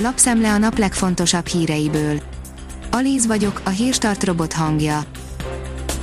Lapszemle 0.00 0.52
a 0.52 0.58
nap 0.58 0.78
legfontosabb 0.78 1.46
híreiből. 1.46 2.20
Alíz 2.90 3.26
vagyok, 3.26 3.60
a 3.64 3.68
hírstart 3.68 4.24
robot 4.24 4.52
hangja. 4.52 5.04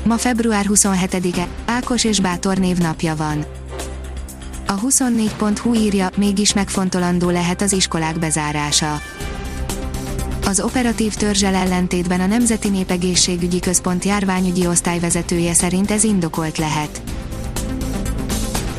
Ma 0.04 0.18
február 0.18 0.66
27-e, 0.70 1.48
Ákos 1.66 2.04
és 2.04 2.20
Bátor 2.20 2.58
névnapja 2.58 3.16
van. 3.16 3.46
A 4.68 4.80
24.hu 4.80 5.74
írja, 5.74 6.10
mégis 6.18 6.54
megfontolandó 6.54 7.30
lehet 7.30 7.62
az 7.62 7.74
iskolák 7.74 8.20
bezárása. 8.20 9.02
Az 10.46 10.60
operatív 10.60 11.14
törzsel 11.14 11.56
ellentétben 11.56 12.20
a 12.20 12.26
Nemzeti 12.26 12.70
Népegészségügyi 12.70 13.60
Központ 13.60 14.06
járványügyi 14.06 14.68
osztályvezetője 14.68 15.54
szerint 15.54 15.92
ez 15.92 16.04
indokolt 16.04 16.58
lehet. 16.58 17.02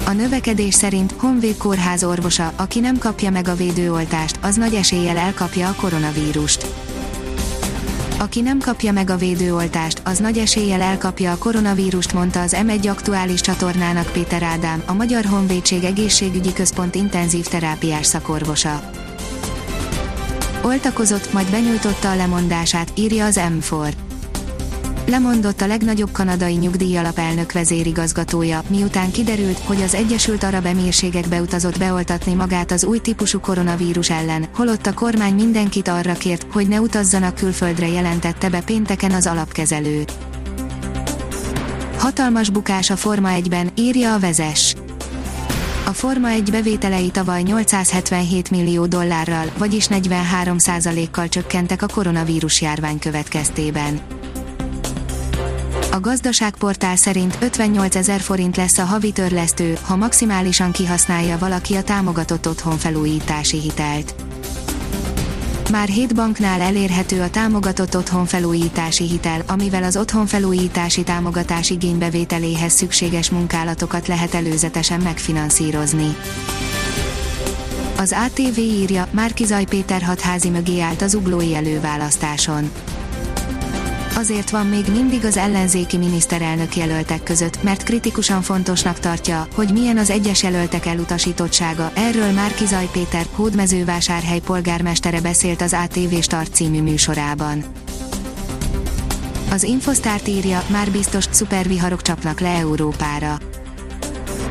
A 0.07 0.13
növekedés 0.13 0.75
szerint 0.75 1.15
Honvéd 1.17 1.57
kórház 1.57 2.05
orvosa, 2.05 2.53
aki 2.57 2.81
nem 2.81 2.99
kapja 2.99 3.31
meg 3.31 3.49
a 3.49 3.55
védőoltást, 3.55 4.39
az 4.43 4.57
nagy 4.57 4.75
eséllyel 4.75 5.17
elkapja 5.17 5.69
a 5.69 5.75
koronavírust. 5.75 6.67
Aki 8.19 8.41
nem 8.41 8.59
kapja 8.59 8.93
meg 8.93 9.11
a 9.11 9.17
védőoltást, 9.17 10.03
az 10.05 10.19
nagy 10.19 10.39
eséllyel 10.39 10.81
elkapja 10.81 11.33
a 11.33 11.39
koronavírust, 11.39 12.13
mondta 12.13 12.41
az 12.41 12.57
M1 12.67 12.89
aktuális 12.89 13.41
csatornának 13.41 14.13
Péter 14.13 14.43
Ádám, 14.43 14.83
a 14.87 14.93
Magyar 14.93 15.25
Honvédség 15.25 15.85
Egészségügyi 15.85 16.53
Központ 16.53 16.95
intenzív 16.95 17.47
terápiás 17.47 18.07
szakorvosa. 18.07 18.91
Oltakozott, 20.63 21.33
majd 21.33 21.51
benyújtotta 21.51 22.11
a 22.11 22.17
lemondását, 22.17 22.93
írja 22.95 23.25
az 23.25 23.41
M4 23.49 24.06
lemondott 25.07 25.61
a 25.61 25.67
legnagyobb 25.67 26.13
kanadai 26.13 26.55
nyugdíjalap 26.55 27.19
elnök 27.19 27.53
vezérigazgatója, 27.53 28.63
miután 28.69 29.11
kiderült, 29.11 29.59
hogy 29.59 29.83
az 29.83 29.95
Egyesült 29.95 30.43
Arab 30.43 30.67
Emírségek 30.67 31.29
beutazott 31.29 31.79
beoltatni 31.79 32.35
magát 32.35 32.71
az 32.71 32.85
új 32.85 32.99
típusú 32.99 33.41
koronavírus 33.41 34.11
ellen, 34.11 34.47
holott 34.55 34.87
a 34.87 34.95
kormány 34.95 35.35
mindenkit 35.35 35.89
arra 35.89 36.13
kért, 36.13 36.47
hogy 36.53 36.69
ne 36.69 36.81
utazzanak 36.81 37.35
külföldre 37.35 37.89
jelentette 37.89 38.49
be 38.49 38.61
pénteken 38.61 39.13
az 39.13 39.27
alapkezelő. 39.27 40.05
Hatalmas 41.99 42.51
bukás 42.51 42.91
a 42.91 42.97
Forma 42.97 43.29
1-ben, 43.33 43.71
írja 43.75 44.15
a 44.15 44.19
vezes. 44.19 44.75
A 45.87 45.93
Forma 45.93 46.29
1 46.29 46.51
bevételei 46.51 47.09
tavaly 47.09 47.43
877 47.43 48.51
millió 48.51 48.87
dollárral, 48.87 49.51
vagyis 49.59 49.87
43 49.87 50.57
kal 51.11 51.29
csökkentek 51.29 51.83
a 51.83 51.87
koronavírus 51.87 52.61
járvány 52.61 52.99
következtében. 52.99 54.01
A 55.97 56.01
gazdaságportál 56.01 56.97
szerint 56.97 57.39
58 57.41 57.95
ezer 57.95 58.21
forint 58.21 58.57
lesz 58.57 58.79
a 58.79 58.85
havi 58.85 59.13
törlesztő, 59.13 59.79
ha 59.83 59.97
maximálisan 59.97 60.73
kihasználja 60.73 61.39
valaki 61.39 61.75
a 61.75 61.83
támogatott 61.83 62.49
otthonfelújítási 62.49 63.61
hitelt. 63.61 64.15
Már 65.71 65.89
7 65.89 66.15
banknál 66.15 66.61
elérhető 66.61 67.21
a 67.21 67.31
támogatott 67.31 67.97
otthonfelújítási 67.97 69.05
hitel, 69.05 69.43
amivel 69.47 69.83
az 69.83 69.97
otthonfelújítási 69.97 71.03
támogatás 71.03 71.71
igénybevételéhez 71.71 72.73
szükséges 72.73 73.31
munkálatokat 73.31 74.07
lehet 74.07 74.35
előzetesen 74.35 75.01
megfinanszírozni. 75.01 76.17
Az 77.99 78.15
ATV 78.27 78.59
írja, 78.59 79.09
Márkizaj 79.11 79.65
Péter 79.65 80.03
hatházi 80.03 80.49
mögé 80.49 80.81
állt 80.81 81.03
az 81.03 81.15
uglói 81.15 81.55
előválasztáson 81.55 82.71
azért 84.17 84.51
van 84.51 84.67
még 84.67 84.85
mindig 84.91 85.25
az 85.25 85.37
ellenzéki 85.37 85.97
miniszterelnök 85.97 86.77
jelöltek 86.77 87.23
között, 87.23 87.63
mert 87.63 87.83
kritikusan 87.83 88.43
fontosnak 88.43 88.99
tartja, 88.99 89.47
hogy 89.55 89.73
milyen 89.73 89.99
az 89.99 90.11
egyes 90.11 90.43
jelöltek 90.43 90.87
elutasítottsága. 90.87 91.91
Erről 91.95 92.31
már 92.31 92.55
Kizaj 92.55 92.89
Péter, 92.93 93.27
Hódmezővásárhely 93.35 94.41
polgármestere 94.41 95.21
beszélt 95.21 95.61
az 95.63 95.73
ATV 95.85 96.15
Start 96.21 96.55
című 96.55 96.83
műsorában. 96.83 97.65
Az 99.51 99.63
Infosztárt 99.63 100.29
írja, 100.29 100.63
már 100.71 100.91
biztos, 100.91 101.25
szuperviharok 101.31 102.03
csapnak 102.03 102.41
le 102.41 102.49
Európára. 102.49 103.39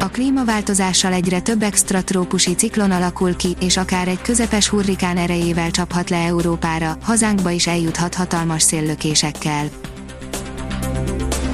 A 0.05 0.09
klímaváltozással 0.09 1.13
egyre 1.13 1.39
több 1.39 1.63
extra 1.63 2.03
trópusi 2.03 2.55
ciklon 2.55 2.91
alakul 2.91 3.35
ki, 3.35 3.55
és 3.59 3.77
akár 3.77 4.07
egy 4.07 4.21
közepes 4.21 4.67
hurrikán 4.67 5.17
erejével 5.17 5.71
csaphat 5.71 6.09
le 6.09 6.17
Európára, 6.17 6.97
hazánkba 7.01 7.49
is 7.49 7.67
eljuthat 7.67 8.15
hatalmas 8.15 8.61
széllökésekkel. 8.61 9.65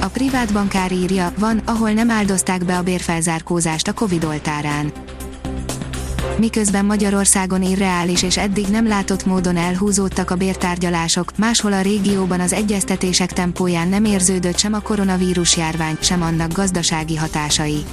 A 0.00 0.06
privát 0.06 0.52
bankár 0.52 0.92
írja, 0.92 1.32
van, 1.38 1.58
ahol 1.64 1.90
nem 1.90 2.10
áldozták 2.10 2.64
be 2.64 2.76
a 2.76 2.82
bérfelzárkózást 2.82 3.88
a 3.88 3.92
Covid 3.92 4.24
oltárán. 4.24 4.92
Miközben 6.38 6.84
Magyarországon 6.84 7.62
irreális 7.62 8.22
és 8.22 8.36
eddig 8.36 8.66
nem 8.66 8.86
látott 8.86 9.26
módon 9.26 9.56
elhúzódtak 9.56 10.30
a 10.30 10.36
bértárgyalások, 10.36 11.36
máshol 11.36 11.72
a 11.72 11.80
régióban 11.80 12.40
az 12.40 12.52
egyeztetések 12.52 13.32
tempóján 13.32 13.88
nem 13.88 14.04
érződött 14.04 14.58
sem 14.58 14.72
a 14.74 14.80
koronavírus 14.80 15.56
járvány, 15.56 15.96
sem 16.00 16.22
annak 16.22 16.52
gazdasági 16.52 17.16
hatásai. 17.16 17.84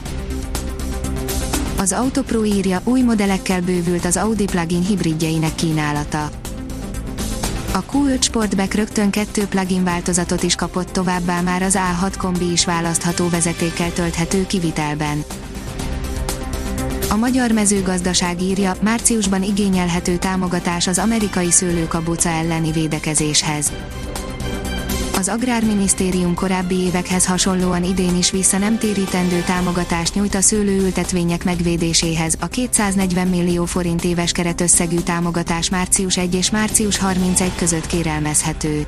Az 1.80 1.92
Autopro 1.92 2.44
írja, 2.44 2.82
új 2.84 3.02
modellekkel 3.02 3.62
bővült 3.62 4.06
az 4.06 4.18
Audi 4.18 4.44
plug-in 4.44 4.86
hibridjeinek 4.86 5.56
kínálata. 5.56 6.30
A 7.72 7.84
Q5 7.92 8.22
Sportback 8.22 8.74
rögtön 8.74 9.10
kettő 9.10 9.46
plug-in 9.46 9.84
változatot 9.84 10.44
is 10.44 10.56
kapott 10.56 10.90
továbbá 10.90 11.42
már 11.42 11.62
az 11.62 11.78
A6 11.78 12.14
kombi 12.18 12.52
is 12.52 12.66
választható 12.66 13.30
vezetékkel 13.30 13.94
tölthető 13.94 14.46
kivitelben. 14.46 15.24
A 17.10 17.16
magyar 17.16 17.52
mezőgazdaság 17.52 18.42
írja, 18.42 18.76
márciusban 18.82 19.44
igényelhető 19.44 20.18
támogatás 20.18 20.88
az 20.88 20.98
amerikai 20.98 21.52
szőlőkabuca 21.52 22.30
elleni 22.30 22.72
védekezéshez. 22.72 23.72
Az 25.19 25.28
Agrárminisztérium 25.28 26.34
korábbi 26.34 26.75
évekhez 26.75 27.25
hasonlóan 27.25 27.84
idén 27.84 28.18
is 28.18 28.31
vissza 28.31 28.57
nem 28.57 28.78
térítendő 28.78 29.41
támogatást 29.41 30.16
nyújt 30.16 30.35
a 30.35 30.41
szőlőültetvények 30.41 31.44
megvédéséhez. 31.44 32.35
A 32.40 32.47
240 32.47 33.28
millió 33.28 33.66
forint 33.66 34.03
éves 34.03 34.31
keretösszegű 34.31 35.00
támogatás 35.00 35.69
március 35.69 36.18
1 36.18 36.35
és 36.35 36.50
március 36.50 36.97
31 36.97 37.56
között 37.56 37.85
kérelmezhető. 37.85 38.85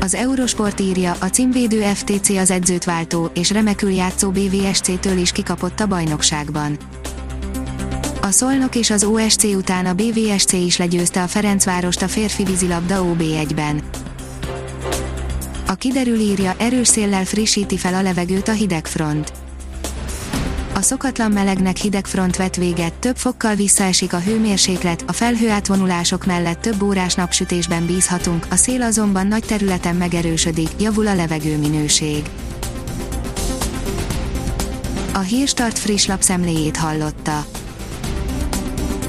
Az 0.00 0.14
Eurosport 0.14 0.80
írja, 0.80 1.16
a 1.20 1.26
címvédő 1.26 1.80
FTC 1.80 2.28
az 2.28 2.50
edzőt 2.50 2.84
váltó, 2.84 3.30
és 3.34 3.50
remekül 3.50 3.90
játszó 3.90 4.30
BVSC-től 4.30 5.18
is 5.18 5.32
kikapott 5.32 5.80
a 5.80 5.86
bajnokságban. 5.86 6.76
A 8.22 8.30
Szolnok 8.30 8.74
és 8.74 8.90
az 8.90 9.04
OSC 9.04 9.44
után 9.44 9.86
a 9.86 9.94
BVSC 9.94 10.52
is 10.52 10.76
legyőzte 10.76 11.22
a 11.22 11.26
Ferencvárost 11.26 12.02
a 12.02 12.08
férfi 12.08 12.44
vízilabda 12.44 13.02
OB1-ben. 13.02 13.82
A 15.68 15.74
kiderül 15.74 16.18
írja, 16.18 16.54
erős 16.58 16.88
széllel 16.88 17.24
frissíti 17.24 17.76
fel 17.76 17.94
a 17.94 18.02
levegőt 18.02 18.48
a 18.48 18.52
hidegfront. 18.52 19.32
A 20.74 20.80
szokatlan 20.80 21.32
melegnek 21.32 21.76
hidegfront 21.76 22.36
vett 22.36 22.54
véget, 22.54 22.92
több 22.92 23.16
fokkal 23.16 23.54
visszaesik 23.54 24.12
a 24.12 24.20
hőmérséklet, 24.20 25.04
a 25.06 25.12
felhőátvonulások 25.12 26.26
mellett 26.26 26.60
több 26.60 26.82
órás 26.82 27.14
napsütésben 27.14 27.86
bízhatunk, 27.86 28.46
a 28.50 28.56
szél 28.56 28.82
azonban 28.82 29.26
nagy 29.26 29.44
területen 29.44 29.96
megerősödik, 29.96 30.68
javul 30.78 31.06
a 31.06 31.14
levegőminőség. 31.14 32.22
A 35.12 35.18
Hírstart 35.20 35.78
friss 35.78 36.06
lapszemléjét 36.06 36.76
hallotta. 36.76 37.44